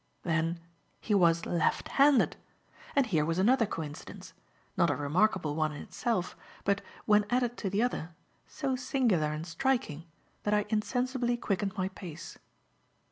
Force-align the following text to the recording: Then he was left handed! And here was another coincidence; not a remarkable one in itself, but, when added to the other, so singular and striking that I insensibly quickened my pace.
Then 0.23 0.59
he 0.99 1.13
was 1.13 1.45
left 1.45 1.89
handed! 1.89 2.35
And 2.95 3.05
here 3.05 3.23
was 3.23 3.37
another 3.37 3.67
coincidence; 3.67 4.33
not 4.75 4.89
a 4.89 4.95
remarkable 4.95 5.55
one 5.55 5.73
in 5.73 5.83
itself, 5.83 6.35
but, 6.63 6.81
when 7.05 7.23
added 7.29 7.55
to 7.57 7.69
the 7.69 7.83
other, 7.83 8.15
so 8.47 8.75
singular 8.75 9.31
and 9.31 9.45
striking 9.45 10.05
that 10.41 10.55
I 10.55 10.65
insensibly 10.69 11.37
quickened 11.37 11.77
my 11.77 11.87
pace. 11.89 12.39